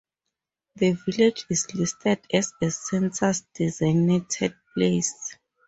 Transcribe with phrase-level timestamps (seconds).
[0.77, 5.37] The village is listed as a census-designated place.